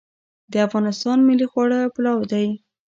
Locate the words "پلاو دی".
1.95-2.47